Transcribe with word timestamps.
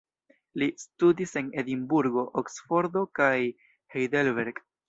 Li 0.61 0.69
studis 0.83 1.33
en 1.43 1.51
Edinburgo, 1.63 2.25
Oksfordo 2.43 3.07
kaj 3.21 3.31
Heidelberg. 3.97 4.69